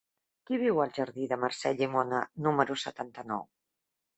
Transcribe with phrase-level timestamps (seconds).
[0.49, 3.49] Qui viu al jardí de Mercè Llimona número setanta-nou?